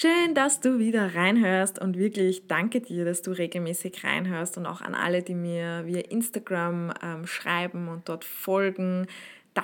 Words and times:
Schön, 0.00 0.32
dass 0.32 0.60
du 0.60 0.78
wieder 0.78 1.16
reinhörst 1.16 1.80
und 1.80 1.98
wirklich 1.98 2.46
danke 2.46 2.80
dir, 2.80 3.04
dass 3.04 3.20
du 3.20 3.32
regelmäßig 3.32 4.04
reinhörst 4.04 4.56
und 4.56 4.64
auch 4.64 4.80
an 4.80 4.94
alle, 4.94 5.24
die 5.24 5.34
mir 5.34 5.86
via 5.86 6.02
Instagram 6.02 6.94
ähm, 7.02 7.26
schreiben 7.26 7.88
und 7.88 8.08
dort 8.08 8.24
folgen. 8.24 9.08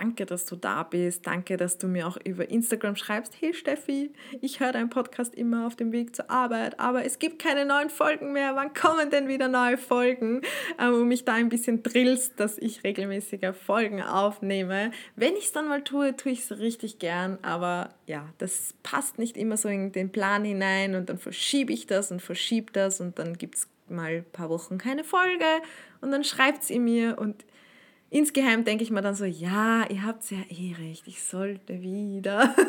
Danke, 0.01 0.27
dass 0.27 0.45
du 0.45 0.57
da 0.57 0.83
bist. 0.83 1.25
Danke, 1.25 1.57
dass 1.57 1.79
du 1.79 1.87
mir 1.87 2.09
auch 2.09 2.17
über 2.25 2.51
Instagram 2.51 2.97
schreibst. 2.97 3.37
Hey 3.41 3.55
Steffi, 3.55 4.11
ich 4.41 4.59
höre 4.59 4.73
deinen 4.73 4.91
Podcast 4.91 5.37
immer 5.37 5.69
auf 5.69 5.77
dem 5.77 5.93
Weg 5.93 6.17
zur 6.17 6.29
Arbeit, 6.29 6.81
aber 6.81 7.05
es 7.05 7.21
gibt 7.21 7.41
keine 7.41 7.65
neuen 7.65 7.91
Folgen 7.91 8.33
mehr. 8.33 8.57
Wann 8.57 8.75
kommen 8.75 9.11
denn 9.11 9.29
wieder 9.29 9.47
neue 9.47 9.79
Folgen? 9.79 10.43
Ähm, 10.81 10.95
und 10.95 11.07
mich 11.07 11.25
da 11.25 11.35
ein 11.35 11.49
bisschen 11.49 11.85
drillst, 11.85 12.41
dass 12.41 12.59
ich 12.59 12.83
regelmäßiger 12.83 13.55
Folgen 13.55 14.03
aufnehme. 14.03 14.91
Wenn 15.15 15.37
ich 15.37 15.45
es 15.45 15.53
dann 15.53 15.69
mal 15.69 15.85
tue, 15.85 16.17
tue 16.17 16.33
ich 16.33 16.41
es 16.41 16.59
richtig 16.59 16.99
gern. 16.99 17.39
Aber 17.43 17.91
ja, 18.09 18.29
das 18.39 18.75
passt 18.83 19.21
nicht 19.21 19.37
immer 19.37 19.57
so 19.57 19.69
in 19.69 19.93
den 19.93 20.11
Plan 20.11 20.45
hinein 20.45 20.97
und 20.97 21.09
dann 21.09 21.19
verschiebe 21.19 21.73
ich 21.73 21.87
das 21.87 22.11
und 22.11 22.21
verschiebe 22.21 22.73
das 22.73 23.01
und 23.01 23.21
dann 23.21 23.39
gibt 23.39 23.55
es 23.55 23.69
mal 23.89 24.11
ein 24.11 24.25
paar 24.33 24.51
Wochen 24.51 24.77
keine 24.77 25.05
Folge 25.05 25.45
und 26.01 26.11
dann 26.11 26.25
schreibt 26.25 26.65
sie 26.65 26.81
mir 26.81 27.17
und 27.17 27.45
insgeheim 28.11 28.65
denke 28.65 28.85
ich 28.85 28.91
mir 28.91 29.03
dann 29.03 29.15
so, 29.15 29.25
ja, 29.25 29.85
ihr 29.89 30.05
habt 30.05 30.31
ja 30.31 30.39
eh 30.49 30.75
recht, 30.75 31.07
ich 31.07 31.23
sollte 31.23 31.83
wieder. 31.83 32.55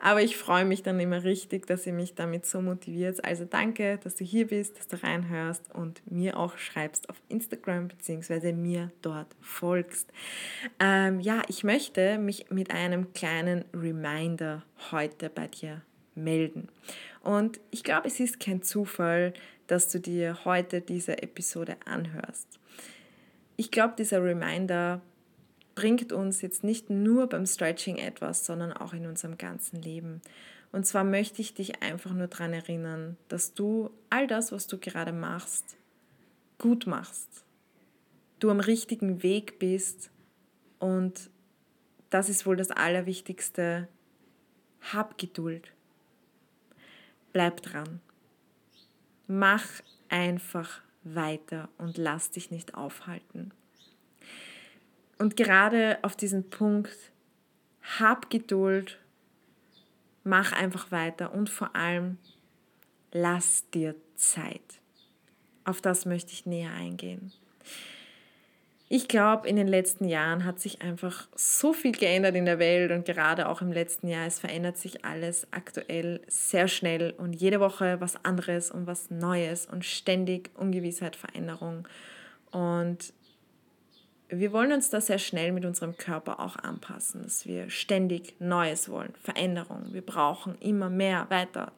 Aber 0.00 0.22
ich 0.22 0.36
freue 0.36 0.64
mich 0.64 0.84
dann 0.84 1.00
immer 1.00 1.24
richtig, 1.24 1.66
dass 1.66 1.84
ihr 1.84 1.92
mich 1.92 2.14
damit 2.14 2.46
so 2.46 2.62
motiviert. 2.62 3.24
Also 3.24 3.44
danke, 3.44 3.98
dass 4.04 4.14
du 4.14 4.24
hier 4.24 4.46
bist, 4.46 4.78
dass 4.78 4.86
du 4.86 5.02
reinhörst 5.02 5.74
und 5.74 6.00
mir 6.08 6.38
auch 6.38 6.58
schreibst 6.58 7.10
auf 7.10 7.16
Instagram 7.28 7.88
bzw. 7.88 8.52
mir 8.52 8.92
dort 9.02 9.26
folgst. 9.40 10.12
Ähm, 10.78 11.18
ja, 11.18 11.42
ich 11.48 11.64
möchte 11.64 12.18
mich 12.18 12.50
mit 12.50 12.70
einem 12.70 13.12
kleinen 13.14 13.64
Reminder 13.74 14.62
heute 14.92 15.28
bei 15.28 15.48
dir 15.48 15.82
melden. 16.14 16.68
Und 17.22 17.58
ich 17.72 17.82
glaube, 17.82 18.06
es 18.06 18.20
ist 18.20 18.38
kein 18.38 18.62
Zufall, 18.62 19.34
dass 19.66 19.88
du 19.88 19.98
dir 19.98 20.44
heute 20.44 20.80
diese 20.82 21.20
Episode 21.20 21.76
anhörst 21.84 22.60
ich 23.56 23.70
glaube, 23.70 23.94
dieser 23.96 24.22
Reminder 24.22 25.00
bringt 25.74 26.12
uns 26.12 26.40
jetzt 26.42 26.64
nicht 26.64 26.90
nur 26.90 27.28
beim 27.28 27.46
Stretching 27.46 27.96
etwas, 27.96 28.46
sondern 28.46 28.72
auch 28.72 28.92
in 28.92 29.06
unserem 29.06 29.38
ganzen 29.38 29.80
Leben. 29.80 30.22
Und 30.72 30.86
zwar 30.86 31.04
möchte 31.04 31.40
ich 31.42 31.54
dich 31.54 31.82
einfach 31.82 32.12
nur 32.12 32.26
daran 32.26 32.52
erinnern, 32.52 33.16
dass 33.28 33.54
du 33.54 33.90
all 34.10 34.26
das, 34.26 34.52
was 34.52 34.66
du 34.66 34.78
gerade 34.78 35.12
machst, 35.12 35.76
gut 36.58 36.86
machst. 36.86 37.44
Du 38.40 38.50
am 38.50 38.60
richtigen 38.60 39.22
Weg 39.22 39.58
bist 39.58 40.10
und 40.78 41.30
das 42.10 42.28
ist 42.28 42.46
wohl 42.46 42.56
das 42.56 42.70
Allerwichtigste. 42.70 43.88
Hab 44.92 45.18
Geduld. 45.18 45.72
Bleib 47.32 47.62
dran. 47.62 48.00
Mach 49.26 49.66
einfach 50.08 50.82
weiter 51.14 51.68
und 51.78 51.98
lass 51.98 52.30
dich 52.30 52.50
nicht 52.50 52.74
aufhalten. 52.74 53.52
Und 55.18 55.36
gerade 55.36 55.98
auf 56.02 56.16
diesen 56.16 56.50
Punkt, 56.50 56.96
hab 57.98 58.28
Geduld, 58.30 58.98
mach 60.24 60.52
einfach 60.52 60.90
weiter 60.90 61.32
und 61.32 61.48
vor 61.48 61.74
allem 61.74 62.18
lass 63.12 63.68
dir 63.70 63.94
Zeit. 64.16 64.80
Auf 65.64 65.80
das 65.80 66.04
möchte 66.04 66.32
ich 66.32 66.46
näher 66.46 66.72
eingehen. 66.72 67.32
Ich 68.88 69.08
glaube, 69.08 69.48
in 69.48 69.56
den 69.56 69.66
letzten 69.66 70.04
Jahren 70.04 70.44
hat 70.44 70.60
sich 70.60 70.80
einfach 70.80 71.26
so 71.34 71.72
viel 71.72 71.90
geändert 71.90 72.36
in 72.36 72.44
der 72.44 72.60
Welt 72.60 72.92
und 72.92 73.04
gerade 73.04 73.48
auch 73.48 73.60
im 73.60 73.72
letzten 73.72 74.06
Jahr, 74.06 74.26
es 74.26 74.38
verändert 74.38 74.76
sich 74.76 75.04
alles 75.04 75.48
aktuell 75.50 76.20
sehr 76.28 76.68
schnell 76.68 77.12
und 77.18 77.32
jede 77.32 77.58
Woche 77.58 78.00
was 78.00 78.24
anderes 78.24 78.70
und 78.70 78.86
was 78.86 79.10
Neues 79.10 79.66
und 79.66 79.84
ständig 79.84 80.50
Ungewissheit, 80.54 81.16
Veränderung. 81.16 81.88
Und 82.52 83.12
wir 84.28 84.52
wollen 84.52 84.70
uns 84.70 84.88
da 84.88 85.00
sehr 85.00 85.18
schnell 85.18 85.50
mit 85.50 85.64
unserem 85.64 85.96
Körper 85.96 86.38
auch 86.38 86.54
anpassen, 86.54 87.24
dass 87.24 87.44
wir 87.44 87.70
ständig 87.70 88.36
Neues 88.38 88.88
wollen, 88.88 89.14
Veränderung. 89.20 89.82
Wir 89.90 90.06
brauchen 90.06 90.56
immer 90.60 90.90
mehr, 90.90 91.26
weiter 91.28 91.72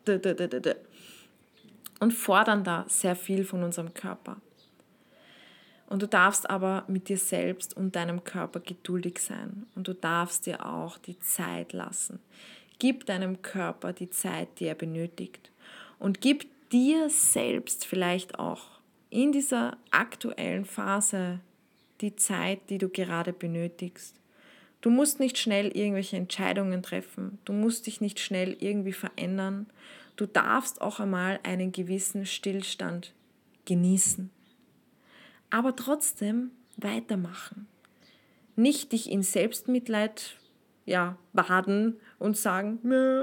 und 2.01 2.13
fordern 2.13 2.65
da 2.65 2.85
sehr 2.87 3.17
viel 3.17 3.45
von 3.45 3.63
unserem 3.63 3.95
Körper. 3.95 4.37
Und 5.89 6.03
du 6.03 6.07
darfst 6.07 6.51
aber 6.51 6.85
mit 6.87 7.09
dir 7.09 7.17
selbst 7.17 7.75
und 7.75 7.97
deinem 7.97 8.23
Körper 8.23 8.61
geduldig 8.61 9.21
sein. 9.21 9.67
Und 9.75 9.89
du 9.89 9.95
darfst 9.95 10.45
dir 10.45 10.67
auch 10.67 10.99
die 10.99 11.19
Zeit 11.19 11.73
lassen. 11.73 12.21
Gib 12.79 13.07
deinem 13.07 13.41
Körper 13.41 13.95
die 13.95 14.11
Zeit, 14.11 14.61
die 14.61 14.67
er 14.67 14.75
benötigt. 14.75 15.51
Und 15.99 16.21
gib 16.21 16.47
dir 16.71 17.09
selbst 17.09 17.87
vielleicht 17.87 18.39
auch 18.39 18.81
in 19.09 19.33
dieser 19.33 19.79
aktuellen 19.91 20.67
Phase 20.67 21.41
die 22.03 22.15
Zeit, 22.17 22.69
die 22.69 22.77
du 22.77 22.91
gerade 22.91 23.33
benötigst. 23.33 24.15
Du 24.83 24.91
musst 24.91 25.21
nicht 25.21 25.39
schnell 25.39 25.69
irgendwelche 25.69 26.19
Entscheidungen 26.19 26.83
treffen. 26.83 27.39
Du 27.47 27.55
musst 27.55 27.87
dich 27.87 28.03
nicht 28.03 28.21
schnell 28.21 28.55
irgendwie 28.61 28.93
verändern. 28.93 29.67
Du 30.17 30.27
darfst 30.27 30.83
auch 30.83 31.01
einmal 31.01 31.41
einen 31.43 31.73
gewissen 31.73 32.27
Stillstand 32.27 33.15
genießen 33.65 34.31
aber 35.51 35.77
trotzdem 35.77 36.51
weitermachen. 36.77 37.67
Nicht 38.57 38.93
dich 38.93 39.11
in 39.11 39.23
Selbstmitleid 39.23 40.37
ja, 40.89 41.19
baden 41.35 42.01
und 42.19 42.37
sagen, 42.37 42.81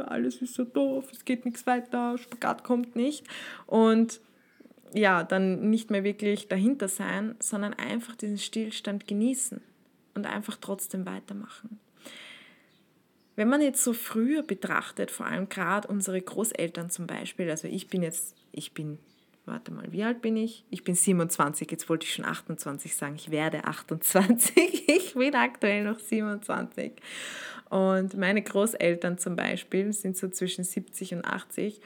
alles 0.07 0.41
ist 0.41 0.53
so 0.53 0.63
doof, 0.63 1.09
es 1.11 1.25
geht 1.25 1.45
nichts 1.45 1.65
weiter, 1.65 2.17
Spagat 2.17 2.63
kommt 2.63 2.95
nicht. 2.95 3.25
Und 3.65 4.21
ja, 4.93 5.23
dann 5.23 5.69
nicht 5.69 5.89
mehr 5.89 6.03
wirklich 6.03 6.47
dahinter 6.47 6.87
sein, 6.87 7.35
sondern 7.39 7.73
einfach 7.73 8.15
diesen 8.15 8.37
Stillstand 8.37 9.07
genießen 9.07 9.61
und 10.13 10.25
einfach 10.27 10.57
trotzdem 10.61 11.05
weitermachen. 11.07 11.79
Wenn 13.35 13.49
man 13.49 13.61
jetzt 13.61 13.83
so 13.83 13.93
früher 13.93 14.43
betrachtet, 14.43 15.11
vor 15.11 15.25
allem 15.25 15.49
gerade 15.49 15.87
unsere 15.87 16.21
Großeltern 16.21 16.89
zum 16.89 17.07
Beispiel, 17.07 17.49
also 17.49 17.67
ich 17.67 17.87
bin 17.89 18.03
jetzt, 18.03 18.35
ich 18.51 18.73
bin 18.73 18.99
warte 19.45 19.71
mal, 19.71 19.91
wie 19.91 20.03
alt 20.03 20.21
bin 20.21 20.37
ich? 20.37 20.65
Ich 20.69 20.83
bin 20.83 20.95
27, 20.95 21.69
jetzt 21.69 21.89
wollte 21.89 22.05
ich 22.05 22.13
schon 22.13 22.25
28 22.25 22.95
sagen, 22.95 23.15
ich 23.15 23.31
werde 23.31 23.65
28, 23.65 24.89
ich 24.89 25.13
bin 25.13 25.35
aktuell 25.35 25.83
noch 25.83 25.99
27. 25.99 26.93
Und 27.69 28.15
meine 28.17 28.41
Großeltern 28.41 29.17
zum 29.17 29.35
Beispiel 29.35 29.91
sind 29.93 30.17
so 30.17 30.29
zwischen 30.29 30.63
70 30.63 31.15
und 31.15 31.25
80 31.25 31.81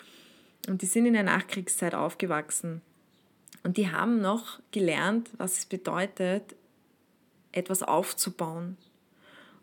und 0.67 0.81
die 0.81 0.85
sind 0.85 1.05
in 1.05 1.13
der 1.13 1.23
Nachkriegszeit 1.23 1.95
aufgewachsen. 1.95 2.81
Und 3.63 3.77
die 3.77 3.91
haben 3.91 4.21
noch 4.21 4.59
gelernt, 4.71 5.31
was 5.37 5.59
es 5.59 5.65
bedeutet, 5.65 6.55
etwas 7.51 7.83
aufzubauen 7.83 8.77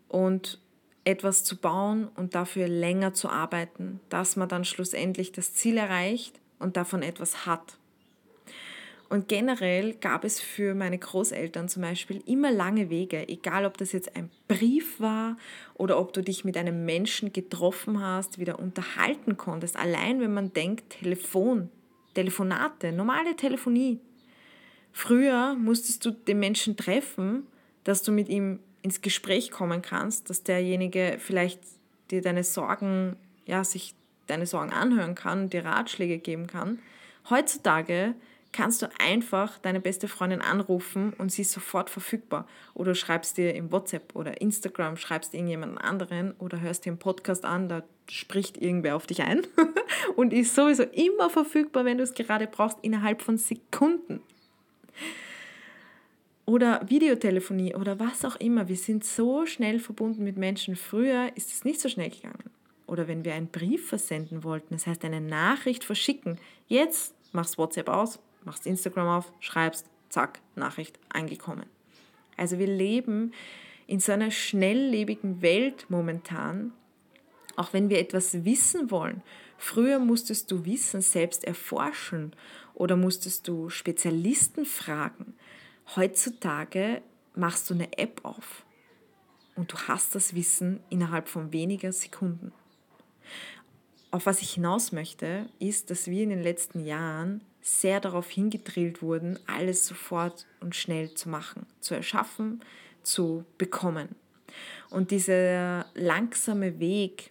und 0.07 0.59
etwas 1.03 1.43
zu 1.43 1.57
bauen 1.57 2.09
und 2.15 2.35
dafür 2.35 2.67
länger 2.67 3.13
zu 3.13 3.29
arbeiten, 3.29 4.01
dass 4.09 4.35
man 4.35 4.49
dann 4.49 4.65
schlussendlich 4.65 5.31
das 5.31 5.53
Ziel 5.53 5.77
erreicht 5.77 6.39
und 6.59 6.75
davon 6.75 7.01
etwas 7.01 7.45
hat. 7.45 7.77
Und 9.09 9.29
generell 9.29 9.93
gab 9.93 10.25
es 10.25 10.41
für 10.41 10.75
meine 10.75 10.97
Großeltern 10.97 11.69
zum 11.69 11.81
Beispiel 11.81 12.21
immer 12.25 12.51
lange 12.51 12.89
Wege, 12.89 13.29
egal 13.29 13.65
ob 13.65 13.77
das 13.77 13.93
jetzt 13.93 14.15
ein 14.15 14.29
Brief 14.47 14.99
war 14.99 15.37
oder 15.75 15.97
ob 15.97 16.11
du 16.11 16.21
dich 16.21 16.43
mit 16.43 16.57
einem 16.57 16.85
Menschen 16.85 17.31
getroffen 17.31 18.01
hast, 18.01 18.37
wieder 18.37 18.59
unterhalten 18.59 19.37
konntest. 19.37 19.77
Allein 19.77 20.19
wenn 20.19 20.33
man 20.33 20.51
denkt, 20.51 20.89
Telefon, 20.89 21.69
Telefonate, 22.15 22.91
normale 22.91 23.35
Telefonie. 23.35 23.99
Früher 24.91 25.55
musstest 25.55 26.03
du 26.05 26.11
den 26.11 26.39
Menschen 26.39 26.75
treffen, 26.75 27.47
dass 27.85 28.03
du 28.03 28.11
mit 28.11 28.27
ihm 28.27 28.59
ins 28.81 29.01
Gespräch 29.01 29.51
kommen 29.51 29.81
kannst, 29.81 30.29
dass 30.29 30.43
derjenige 30.43 31.17
vielleicht 31.19 31.61
dir 32.11 32.21
deine 32.21 32.43
Sorgen, 32.43 33.15
ja, 33.45 33.63
sich 33.63 33.93
deine 34.27 34.45
Sorgen 34.45 34.73
anhören 34.73 35.15
kann, 35.15 35.49
dir 35.49 35.63
Ratschläge 35.63 36.17
geben 36.17 36.47
kann. 36.47 36.79
Heutzutage 37.29 38.15
kannst 38.51 38.81
du 38.81 38.87
einfach 38.99 39.57
deine 39.59 39.79
beste 39.79 40.07
Freundin 40.07 40.41
anrufen 40.41 41.13
und 41.17 41.31
sie 41.31 41.43
ist 41.43 41.51
sofort 41.51 41.89
verfügbar. 41.89 42.47
Oder 42.73 42.95
schreibst 42.95 43.37
dir 43.37 43.53
im 43.53 43.71
WhatsApp 43.71 44.15
oder 44.15 44.41
Instagram, 44.41 44.97
schreibst 44.97 45.33
irgendjemanden 45.33 45.77
anderen 45.77 46.33
oder 46.39 46.59
hörst 46.61 46.85
dir 46.85 46.91
einen 46.91 46.99
Podcast 46.99 47.45
an, 47.45 47.69
da 47.69 47.83
spricht 48.09 48.57
irgendwer 48.57 48.95
auf 48.95 49.05
dich 49.05 49.21
ein 49.21 49.45
und 50.15 50.33
ist 50.33 50.55
sowieso 50.55 50.83
immer 50.83 51.29
verfügbar, 51.29 51.85
wenn 51.85 51.97
du 51.97 52.03
es 52.03 52.13
gerade 52.13 52.47
brauchst, 52.47 52.77
innerhalb 52.81 53.21
von 53.21 53.37
Sekunden. 53.37 54.21
Oder 56.45 56.81
Videotelefonie 56.87 57.75
oder 57.75 57.99
was 57.99 58.23
auch 58.23 58.37
immer. 58.37 58.69
Wir 58.69 58.77
sind 58.77 59.03
so 59.03 59.45
schnell 59.45 59.79
verbunden 59.79 60.23
mit 60.23 60.37
Menschen. 60.37 60.77
Früher 60.77 61.29
ist 61.35 61.51
es 61.51 61.65
nicht 61.65 61.81
so 61.81 61.89
schnell 61.89 62.09
gegangen. 62.09 62.49
Oder 62.87 63.09
wenn 63.09 63.25
wir 63.25 63.33
einen 63.33 63.49
Brief 63.49 63.89
versenden 63.89 64.45
wollten, 64.45 64.73
das 64.73 64.87
heißt 64.87 65.03
eine 65.03 65.19
Nachricht 65.19 65.83
verschicken. 65.83 66.39
Jetzt 66.69 67.13
machst 67.33 67.57
WhatsApp 67.57 67.89
aus, 67.89 68.19
machst 68.47 68.65
Instagram 68.65 69.07
auf, 69.07 69.31
schreibst, 69.39 69.85
zack, 70.09 70.39
Nachricht 70.55 70.99
angekommen. 71.09 71.67
Also 72.37 72.57
wir 72.57 72.67
leben 72.67 73.33
in 73.85 73.99
so 73.99 74.11
einer 74.11 74.31
schnelllebigen 74.31 75.41
Welt 75.41 75.85
momentan, 75.89 76.73
auch 77.55 77.73
wenn 77.73 77.89
wir 77.89 77.99
etwas 77.99 78.45
wissen 78.45 78.89
wollen. 78.89 79.21
Früher 79.57 79.99
musstest 79.99 80.51
du 80.51 80.65
Wissen 80.65 81.01
selbst 81.01 81.43
erforschen 81.43 82.33
oder 82.73 82.95
musstest 82.95 83.47
du 83.47 83.69
Spezialisten 83.69 84.65
fragen. 84.65 85.33
Heutzutage 85.95 87.01
machst 87.35 87.69
du 87.69 87.73
eine 87.73 87.97
App 87.97 88.21
auf 88.23 88.65
und 89.55 89.73
du 89.73 89.77
hast 89.87 90.15
das 90.15 90.35
Wissen 90.35 90.81
innerhalb 90.89 91.27
von 91.27 91.51
weniger 91.51 91.91
Sekunden. 91.91 92.51
Auf 94.17 94.25
was 94.25 94.41
ich 94.41 94.55
hinaus 94.55 94.91
möchte, 94.91 95.45
ist, 95.59 95.91
dass 95.91 96.07
wir 96.07 96.23
in 96.23 96.31
den 96.31 96.41
letzten 96.41 96.83
Jahren 96.83 97.41
sehr 97.61 97.99
darauf 97.99 98.27
hingedrillt 98.27 99.03
wurden, 99.03 99.37
alles 99.45 99.85
sofort 99.85 100.47
und 100.59 100.75
schnell 100.75 101.13
zu 101.13 101.29
machen, 101.29 101.67
zu 101.81 101.93
erschaffen, 101.93 102.63
zu 103.03 103.45
bekommen. 103.59 104.15
Und 104.89 105.11
dieser 105.11 105.85
langsame 105.93 106.79
Weg, 106.79 107.29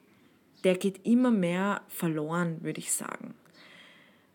der 0.63 0.77
geht 0.77 1.05
immer 1.05 1.33
mehr 1.33 1.83
verloren, 1.89 2.63
würde 2.63 2.79
ich 2.79 2.93
sagen 2.93 3.35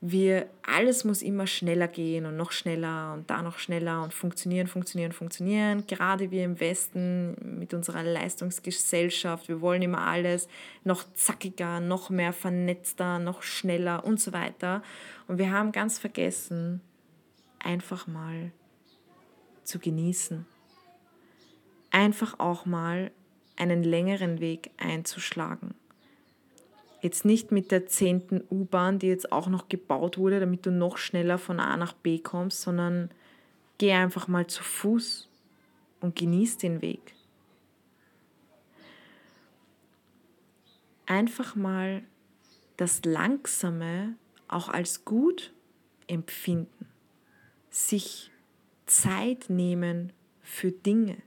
wir, 0.04 0.50
alles 0.64 1.04
muss 1.06 1.22
immer 1.22 1.46
schneller 1.46 1.88
gehen 1.88 2.26
und 2.26 2.36
noch 2.36 2.52
schneller 2.52 3.14
und 3.14 3.30
da 3.30 3.44
noch 3.44 3.60
schneller 3.60 4.02
und 4.02 4.16
funktionieren, 4.16 4.66
funktionieren, 4.66 5.12
funktionieren. 5.12 5.86
Gerade 5.86 6.32
wir 6.32 6.44
im 6.44 6.60
Westen 6.60 7.60
mit 7.60 7.76
unserer 7.76 8.02
Leistungsgesellschaft, 8.02 9.48
wir 9.48 9.62
wollen 9.62 9.84
immer 9.84 10.08
alles 10.08 10.48
noch 10.84 11.04
zackiger, 11.14 11.80
noch 11.80 12.10
mehr 12.10 12.34
vernetzter, 12.34 13.20
noch 13.20 13.44
schneller 13.44 14.04
und 14.04 14.20
so 14.20 14.34
weiter. 14.34 14.82
Und 15.28 15.38
wir 15.38 15.52
haben 15.52 15.72
ganz 15.72 16.00
vergessen, 16.00 16.82
einfach 17.60 18.08
mal 18.08 18.52
zu 19.64 19.78
genießen. 19.78 20.48
Einfach 21.92 22.40
auch 22.40 22.66
mal 22.66 23.12
einen 23.56 23.84
längeren 23.84 24.40
Weg 24.40 24.72
einzuschlagen. 24.78 25.76
Jetzt 27.02 27.26
nicht 27.26 27.52
mit 27.52 27.72
der 27.72 27.88
zehnten 27.88 28.44
U-Bahn, 28.52 29.00
die 29.00 29.08
jetzt 29.08 29.32
auch 29.32 29.48
noch 29.48 29.70
gebaut 29.70 30.20
wurde, 30.20 30.40
damit 30.40 30.66
du 30.68 30.72
noch 30.72 30.98
schneller 30.98 31.40
von 31.40 31.60
A 31.60 31.76
nach 31.76 31.94
B 31.94 32.20
kommst, 32.20 32.62
sondern 32.62 33.10
geh 33.80 33.92
einfach 33.92 34.28
mal 34.28 34.46
zu 34.46 34.64
Fuß 34.64 35.28
und 36.00 36.16
genieß 36.16 36.58
den 36.58 36.84
Weg. 36.84 37.16
Einfach 41.08 41.56
mal 41.56 42.04
das 42.78 43.04
Langsame 43.04 44.16
auch 44.48 44.70
als 44.70 45.04
gut 45.04 45.54
empfinden, 46.08 46.88
sich 47.72 48.32
Zeit 48.86 49.50
nehmen 49.50 50.14
für 50.42 50.72
Dinge, 50.72 51.18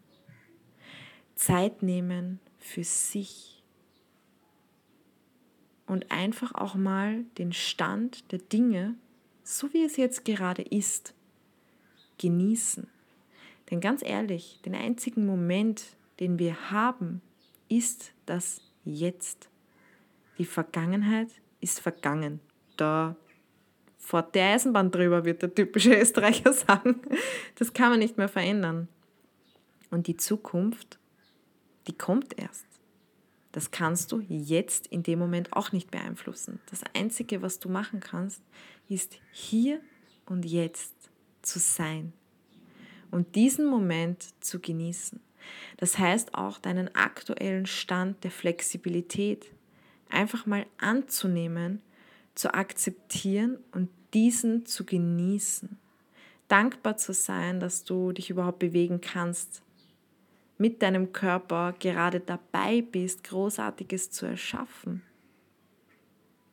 Zeit 1.34 1.82
nehmen 1.82 2.38
für 2.58 2.84
sich 2.84 3.53
und 5.94 6.10
einfach 6.10 6.52
auch 6.56 6.74
mal 6.74 7.24
den 7.38 7.52
Stand 7.52 8.32
der 8.32 8.40
Dinge, 8.40 8.96
so 9.44 9.72
wie 9.72 9.84
es 9.84 9.96
jetzt 9.96 10.24
gerade 10.24 10.62
ist, 10.62 11.14
genießen. 12.18 12.88
Denn 13.70 13.80
ganz 13.80 14.02
ehrlich, 14.04 14.60
den 14.64 14.74
einzigen 14.74 15.24
Moment, 15.24 15.84
den 16.18 16.40
wir 16.40 16.72
haben, 16.72 17.22
ist 17.68 18.12
das 18.26 18.60
Jetzt. 18.84 19.48
Die 20.36 20.44
Vergangenheit 20.44 21.28
ist 21.60 21.78
vergangen. 21.78 22.40
Da 22.76 23.14
fährt 23.96 24.34
die 24.34 24.40
Eisenbahn 24.40 24.90
drüber, 24.90 25.24
wird 25.24 25.42
der 25.42 25.54
typische 25.54 25.94
Österreicher 25.94 26.52
sagen. 26.52 27.02
Das 27.54 27.72
kann 27.72 27.90
man 27.90 28.00
nicht 28.00 28.18
mehr 28.18 28.28
verändern. 28.28 28.88
Und 29.92 30.08
die 30.08 30.16
Zukunft, 30.16 30.98
die 31.86 31.96
kommt 31.96 32.36
erst. 32.36 32.73
Das 33.54 33.70
kannst 33.70 34.10
du 34.10 34.18
jetzt 34.18 34.88
in 34.88 35.04
dem 35.04 35.20
Moment 35.20 35.52
auch 35.52 35.70
nicht 35.70 35.92
beeinflussen. 35.92 36.58
Das 36.70 36.80
Einzige, 36.92 37.40
was 37.40 37.60
du 37.60 37.68
machen 37.68 38.00
kannst, 38.00 38.42
ist 38.88 39.16
hier 39.30 39.80
und 40.26 40.44
jetzt 40.44 40.92
zu 41.40 41.60
sein 41.60 42.12
und 43.12 43.36
diesen 43.36 43.66
Moment 43.66 44.34
zu 44.42 44.58
genießen. 44.58 45.20
Das 45.76 45.98
heißt 46.00 46.34
auch 46.34 46.58
deinen 46.58 46.92
aktuellen 46.96 47.66
Stand 47.66 48.24
der 48.24 48.32
Flexibilität 48.32 49.46
einfach 50.10 50.46
mal 50.46 50.66
anzunehmen, 50.78 51.80
zu 52.34 52.54
akzeptieren 52.54 53.58
und 53.70 53.88
diesen 54.14 54.66
zu 54.66 54.84
genießen. 54.84 55.78
Dankbar 56.48 56.96
zu 56.96 57.12
sein, 57.12 57.60
dass 57.60 57.84
du 57.84 58.10
dich 58.10 58.30
überhaupt 58.30 58.58
bewegen 58.58 59.00
kannst, 59.00 59.62
mit 60.58 60.82
deinem 60.82 61.12
Körper 61.12 61.74
gerade 61.78 62.20
dabei 62.20 62.82
bist, 62.82 63.24
Großartiges 63.24 64.10
zu 64.10 64.26
erschaffen, 64.26 65.02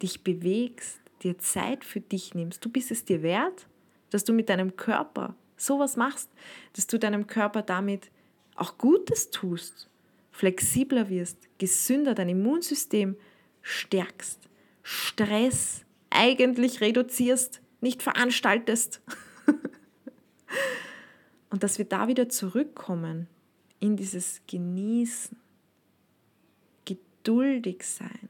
dich 0.01 0.23
bewegst, 0.23 0.99
dir 1.23 1.37
Zeit 1.37 1.85
für 1.85 2.01
dich 2.01 2.33
nimmst. 2.33 2.65
Du 2.65 2.69
bist 2.69 2.91
es 2.91 3.05
dir 3.05 3.21
wert, 3.21 3.67
dass 4.09 4.23
du 4.23 4.33
mit 4.33 4.49
deinem 4.49 4.75
Körper 4.75 5.35
sowas 5.55 5.95
machst, 5.95 6.29
dass 6.73 6.87
du 6.87 6.97
deinem 6.97 7.27
Körper 7.27 7.61
damit 7.61 8.09
auch 8.55 8.77
Gutes 8.77 9.29
tust, 9.29 9.89
flexibler 10.31 11.09
wirst, 11.09 11.37
gesünder, 11.59 12.15
dein 12.15 12.29
Immunsystem 12.29 13.15
stärkst, 13.61 14.39
Stress 14.83 15.85
eigentlich 16.09 16.81
reduzierst, 16.81 17.61
nicht 17.81 18.01
veranstaltest. 18.01 19.01
Und 21.49 21.63
dass 21.63 21.77
wir 21.77 21.85
da 21.85 22.07
wieder 22.07 22.29
zurückkommen 22.29 23.27
in 23.81 23.97
dieses 23.97 24.41
Genießen, 24.47 25.37
geduldig 26.85 27.83
sein. 27.83 28.29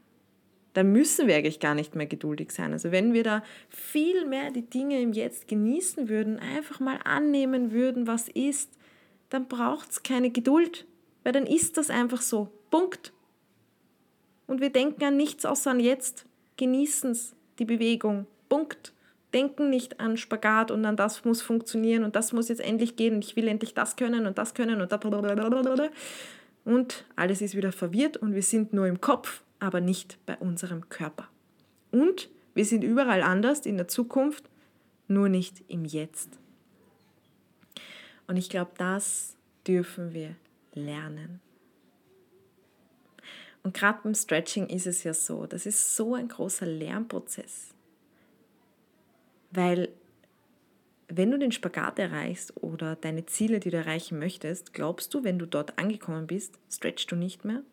Da 0.73 0.83
müssen 0.83 1.27
wir 1.27 1.35
eigentlich 1.35 1.59
gar 1.59 1.75
nicht 1.75 1.95
mehr 1.95 2.07
geduldig 2.07 2.51
sein. 2.51 2.71
Also 2.71 2.91
wenn 2.91 3.13
wir 3.13 3.23
da 3.23 3.43
viel 3.69 4.25
mehr 4.25 4.51
die 4.51 4.67
Dinge 4.67 5.01
im 5.01 5.11
Jetzt 5.11 5.49
genießen 5.49 6.07
würden, 6.07 6.39
einfach 6.39 6.79
mal 6.79 6.99
annehmen 7.03 7.71
würden, 7.71 8.07
was 8.07 8.29
ist, 8.29 8.71
dann 9.29 9.47
braucht 9.47 9.91
es 9.91 10.03
keine 10.03 10.31
Geduld, 10.31 10.87
weil 11.23 11.33
dann 11.33 11.45
ist 11.45 11.77
das 11.77 11.89
einfach 11.89 12.21
so. 12.21 12.49
Punkt. 12.71 13.11
Und 14.47 14.61
wir 14.61 14.69
denken 14.69 15.03
an 15.03 15.17
nichts 15.17 15.45
außer 15.45 15.71
an 15.71 15.79
jetzt. 15.81 16.25
Genießen 16.55 17.11
es, 17.11 17.35
die 17.59 17.65
Bewegung. 17.65 18.25
Punkt 18.47 18.93
denken 19.33 19.69
nicht 19.69 19.99
an 19.99 20.17
Spagat 20.17 20.71
und 20.71 20.85
an 20.85 20.97
das 20.97 21.23
muss 21.25 21.41
funktionieren 21.41 22.03
und 22.03 22.15
das 22.15 22.33
muss 22.33 22.49
jetzt 22.49 22.61
endlich 22.61 22.95
gehen 22.95 23.15
und 23.15 23.25
ich 23.25 23.35
will 23.35 23.47
endlich 23.47 23.73
das 23.73 23.95
können 23.95 24.25
und 24.25 24.37
das 24.37 24.53
können 24.53 24.81
und 24.81 24.91
da 24.91 24.99
und 26.63 27.05
alles 27.15 27.41
ist 27.41 27.55
wieder 27.55 27.71
verwirrt 27.71 28.17
und 28.17 28.35
wir 28.35 28.43
sind 28.43 28.73
nur 28.73 28.87
im 28.87 29.01
Kopf, 29.01 29.41
aber 29.59 29.81
nicht 29.81 30.17
bei 30.25 30.37
unserem 30.37 30.89
Körper. 30.89 31.27
Und 31.91 32.29
wir 32.53 32.65
sind 32.65 32.83
überall 32.83 33.23
anders 33.23 33.65
in 33.65 33.77
der 33.77 33.87
Zukunft, 33.87 34.49
nur 35.07 35.29
nicht 35.29 35.63
im 35.67 35.85
Jetzt. 35.85 36.39
Und 38.27 38.37
ich 38.37 38.49
glaube, 38.49 38.71
das 38.77 39.35
dürfen 39.67 40.13
wir 40.13 40.35
lernen. 40.73 41.41
Und 43.63 43.73
gerade 43.73 43.99
beim 44.03 44.15
Stretching 44.15 44.67
ist 44.67 44.87
es 44.87 45.03
ja 45.03 45.13
so, 45.13 45.45
das 45.45 45.65
ist 45.65 45.95
so 45.95 46.15
ein 46.15 46.27
großer 46.27 46.65
Lernprozess. 46.65 47.70
Weil 49.51 49.89
wenn 51.07 51.31
du 51.31 51.37
den 51.37 51.51
Spagat 51.51 51.99
erreichst 51.99 52.53
oder 52.61 52.95
deine 52.95 53.25
Ziele, 53.25 53.59
die 53.59 53.69
du 53.69 53.77
erreichen 53.77 54.17
möchtest, 54.17 54.73
glaubst 54.73 55.13
du, 55.13 55.23
wenn 55.23 55.39
du 55.39 55.45
dort 55.45 55.77
angekommen 55.77 56.27
bist, 56.27 56.57
stretchst 56.69 57.11
du 57.11 57.15
nicht 57.15 57.43
mehr? 57.43 57.63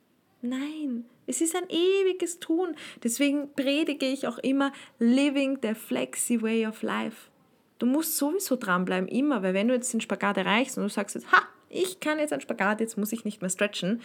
Nein, 0.42 1.04
es 1.26 1.40
ist 1.40 1.56
ein 1.56 1.68
ewiges 1.68 2.40
Tun. 2.40 2.74
Deswegen 3.02 3.52
predige 3.54 4.06
ich 4.06 4.26
auch 4.26 4.38
immer 4.38 4.72
Living 4.98 5.58
the 5.62 5.74
Flexi 5.74 6.42
Way 6.42 6.66
of 6.66 6.82
Life. 6.82 7.30
Du 7.78 7.86
musst 7.86 8.16
sowieso 8.16 8.56
dranbleiben, 8.56 9.08
immer, 9.08 9.42
weil 9.42 9.54
wenn 9.54 9.68
du 9.68 9.74
jetzt 9.74 9.92
den 9.92 10.00
Spagat 10.00 10.36
erreichst 10.36 10.76
und 10.76 10.84
du 10.84 10.88
sagst 10.88 11.14
jetzt, 11.14 11.30
ha, 11.30 11.42
ich 11.68 12.00
kann 12.00 12.18
jetzt 12.18 12.32
einen 12.32 12.42
Spagat, 12.42 12.80
jetzt 12.80 12.96
muss 12.96 13.12
ich 13.12 13.24
nicht 13.24 13.40
mehr 13.40 13.50
stretchen, 13.50 14.00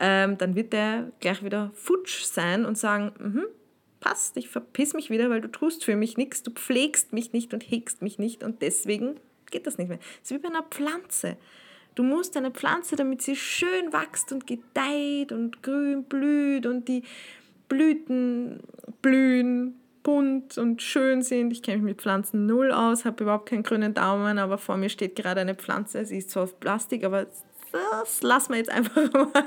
ähm, 0.00 0.38
dann 0.38 0.54
wird 0.54 0.72
der 0.72 1.12
gleich 1.20 1.44
wieder 1.44 1.70
futsch 1.74 2.24
sein 2.24 2.64
und 2.64 2.78
sagen, 2.78 3.12
mhm, 3.18 3.44
passt, 4.02 4.36
ich 4.36 4.48
verpiss 4.48 4.92
mich 4.92 5.08
wieder, 5.08 5.30
weil 5.30 5.40
du 5.40 5.50
tust 5.50 5.84
für 5.84 5.96
mich 5.96 6.18
nichts, 6.18 6.42
du 6.42 6.50
pflegst 6.50 7.12
mich 7.12 7.32
nicht 7.32 7.54
und 7.54 7.62
hegst 7.62 8.02
mich 8.02 8.18
nicht 8.18 8.44
und 8.44 8.60
deswegen 8.60 9.16
geht 9.50 9.66
das 9.66 9.78
nicht 9.78 9.88
mehr. 9.88 9.98
Es 10.22 10.30
ist 10.30 10.36
wie 10.36 10.42
bei 10.42 10.48
einer 10.48 10.64
Pflanze. 10.64 11.36
Du 11.94 12.02
musst 12.02 12.36
eine 12.36 12.50
Pflanze, 12.50 12.96
damit 12.96 13.22
sie 13.22 13.36
schön 13.36 13.92
wächst 13.92 14.32
und 14.32 14.46
gedeiht 14.46 15.30
und 15.30 15.62
grün 15.62 16.04
blüht 16.04 16.66
und 16.66 16.88
die 16.88 17.02
Blüten 17.68 18.60
blühen 19.02 19.78
bunt 20.02 20.58
und 20.58 20.82
schön 20.82 21.22
sind. 21.22 21.52
Ich 21.52 21.62
kenne 21.62 21.78
mich 21.78 21.84
mit 21.84 22.02
Pflanzen 22.02 22.46
null 22.46 22.72
aus, 22.72 23.04
habe 23.04 23.22
überhaupt 23.22 23.48
keinen 23.48 23.62
grünen 23.62 23.94
Daumen, 23.94 24.38
aber 24.38 24.58
vor 24.58 24.76
mir 24.76 24.88
steht 24.88 25.16
gerade 25.16 25.40
eine 25.40 25.54
Pflanze. 25.54 26.04
Sie 26.04 26.18
ist 26.18 26.30
zwar 26.30 26.44
aus 26.44 26.54
Plastik, 26.54 27.04
aber 27.04 27.26
das 27.72 28.22
lassen 28.22 28.52
wir 28.52 28.58
jetzt 28.58 28.70
einfach 28.70 29.12
mal. 29.12 29.44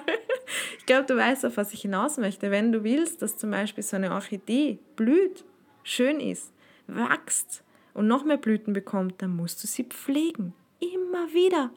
Ich 0.78 0.86
glaube, 0.86 1.06
du 1.06 1.16
weißt, 1.16 1.46
auf 1.46 1.58
was 1.58 1.74
ich 1.74 1.82
hinaus 1.82 2.18
möchte. 2.18 2.52
Wenn 2.52 2.72
du 2.72 2.84
willst, 2.84 3.22
dass 3.22 3.38
zum 3.38 3.52
Beispiel 3.52 3.84
so 3.84 3.96
eine 3.96 4.12
Orchidee 4.12 4.80
blüht, 4.96 5.44
schön 5.84 6.20
ist, 6.20 6.54
wächst 6.88 7.64
und 7.94 8.08
noch 8.08 8.26
mehr 8.26 8.38
Blüten 8.38 8.74
bekommt, 8.74 9.22
dann 9.22 9.36
musst 9.36 9.64
du 9.64 9.68
sie 9.68 9.84
pflegen. 9.84 10.54
Immer 10.80 11.34
wieder. 11.34 11.72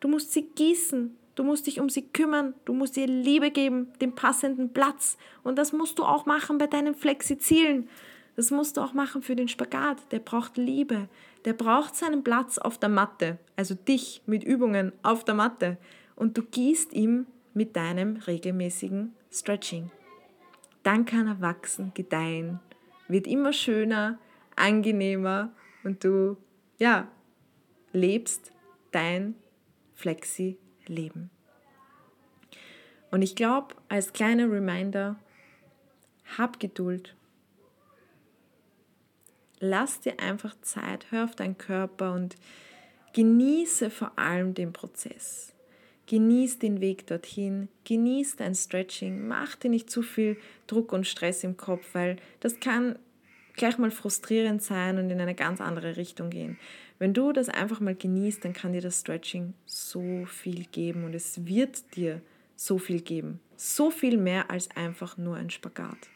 Du 0.00 0.08
musst 0.08 0.32
sie 0.32 0.42
gießen. 0.42 1.16
Du 1.34 1.44
musst 1.44 1.66
dich 1.66 1.80
um 1.80 1.88
sie 1.88 2.02
kümmern. 2.02 2.54
Du 2.64 2.72
musst 2.72 2.96
ihr 2.96 3.06
Liebe 3.06 3.50
geben, 3.50 3.92
den 4.00 4.14
passenden 4.14 4.72
Platz. 4.72 5.16
Und 5.42 5.56
das 5.56 5.72
musst 5.72 5.98
du 5.98 6.04
auch 6.04 6.26
machen 6.26 6.58
bei 6.58 6.66
deinen 6.66 6.94
Flexizielen. 6.94 7.88
Das 8.36 8.50
musst 8.50 8.76
du 8.76 8.80
auch 8.80 8.94
machen 8.94 9.22
für 9.22 9.36
den 9.36 9.48
Spagat. 9.48 9.98
Der 10.12 10.18
braucht 10.18 10.56
Liebe. 10.56 11.08
Der 11.44 11.52
braucht 11.52 11.96
seinen 11.96 12.24
Platz 12.24 12.58
auf 12.58 12.78
der 12.78 12.88
Matte. 12.88 13.38
Also 13.56 13.74
dich 13.74 14.22
mit 14.26 14.44
Übungen 14.44 14.92
auf 15.02 15.24
der 15.24 15.34
Matte. 15.34 15.78
Und 16.16 16.36
du 16.36 16.42
gießt 16.42 16.92
ihm 16.92 17.26
mit 17.60 17.76
deinem 17.76 18.16
regelmäßigen 18.16 19.14
Stretching. 19.30 19.90
Dann 20.82 21.04
kann 21.04 21.26
er 21.26 21.42
wachsen, 21.42 21.92
gedeihen, 21.92 22.58
wird 23.06 23.26
immer 23.26 23.52
schöner, 23.52 24.18
angenehmer 24.56 25.52
und 25.84 26.02
du, 26.02 26.38
ja, 26.78 27.06
lebst 27.92 28.50
dein 28.92 29.34
Flexi-Leben. 29.92 31.28
Und 33.10 33.20
ich 33.20 33.36
glaube, 33.36 33.74
als 33.90 34.14
kleiner 34.14 34.50
Reminder, 34.50 35.16
hab 36.38 36.60
Geduld. 36.60 37.14
Lass 39.58 40.00
dir 40.00 40.18
einfach 40.18 40.58
Zeit, 40.62 41.10
hör 41.10 41.24
auf 41.24 41.36
deinen 41.36 41.58
Körper 41.58 42.14
und 42.14 42.36
genieße 43.12 43.90
vor 43.90 44.18
allem 44.18 44.54
den 44.54 44.72
Prozess. 44.72 45.49
Genieß 46.10 46.58
den 46.58 46.80
Weg 46.80 47.06
dorthin, 47.06 47.68
genieß 47.84 48.34
dein 48.34 48.56
Stretching, 48.56 49.28
mach 49.28 49.54
dir 49.54 49.70
nicht 49.70 49.88
zu 49.88 50.02
viel 50.02 50.36
Druck 50.66 50.92
und 50.92 51.06
Stress 51.06 51.44
im 51.44 51.56
Kopf, 51.56 51.86
weil 51.92 52.16
das 52.40 52.58
kann 52.58 52.98
gleich 53.54 53.78
mal 53.78 53.92
frustrierend 53.92 54.60
sein 54.60 54.98
und 54.98 55.08
in 55.08 55.20
eine 55.20 55.36
ganz 55.36 55.60
andere 55.60 55.96
Richtung 55.96 56.30
gehen. 56.30 56.58
Wenn 56.98 57.14
du 57.14 57.32
das 57.32 57.48
einfach 57.48 57.78
mal 57.78 57.94
genießt, 57.94 58.44
dann 58.44 58.54
kann 58.54 58.72
dir 58.72 58.80
das 58.80 58.98
Stretching 58.98 59.54
so 59.66 60.24
viel 60.26 60.64
geben 60.64 61.04
und 61.04 61.14
es 61.14 61.46
wird 61.46 61.94
dir 61.94 62.20
so 62.56 62.78
viel 62.78 63.02
geben. 63.02 63.38
So 63.54 63.92
viel 63.92 64.16
mehr 64.16 64.50
als 64.50 64.68
einfach 64.74 65.16
nur 65.16 65.36
ein 65.36 65.50
Spagat. 65.50 66.10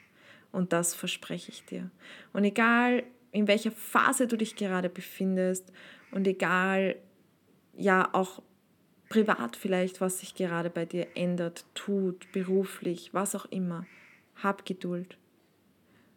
Und 0.51 0.73
das 0.73 0.97
verspreche 0.97 1.53
ich 1.53 1.67
dir. 1.67 1.89
Und 2.33 2.43
egal, 2.43 3.05
in 3.31 3.47
welcher 3.47 3.71
Phase 3.71 4.27
du 4.27 4.37
dich 4.37 4.57
gerade 4.57 4.89
befindest 4.89 5.73
und 6.11 6.27
egal, 6.27 6.97
ja, 7.77 8.09
auch 8.13 8.43
privat 9.14 9.54
vielleicht, 9.54 10.00
was 10.00 10.18
sich 10.18 10.35
gerade 10.35 10.71
bei 10.71 10.87
dir 10.87 11.06
ändert, 11.14 11.64
tut, 11.75 12.33
beruflich, 12.33 13.14
was 13.14 13.37
auch 13.37 13.44
immer. 13.44 13.87
Hab 14.42 14.66
Geduld. 14.66 15.16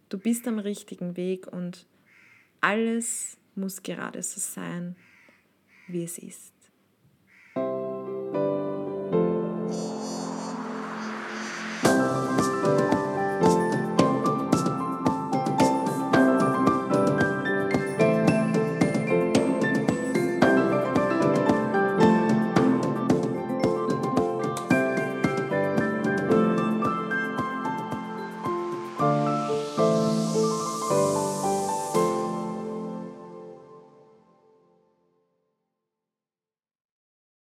Du 0.09 0.17
bist 0.17 0.47
am 0.47 0.57
richtigen 0.57 1.15
Weg 1.15 1.45
und 1.45 1.85
alles 2.59 3.37
muss 3.53 3.83
gerade 3.83 4.23
so 4.23 4.39
sein, 4.39 4.95
wie 5.87 6.03
es 6.03 6.17
ist. 6.17 6.56